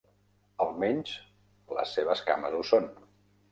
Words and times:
Al 0.65 0.73
menys, 0.83 1.11
les 1.81 1.93
seves 1.99 2.25
cames 2.33 2.59
ho 2.59 2.65
són. 2.73 2.93